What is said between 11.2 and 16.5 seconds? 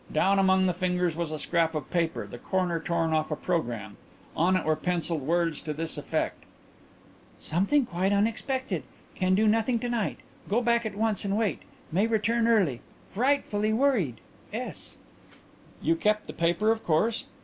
and wait. May return early. Frightfully worried. S.'" "You kept the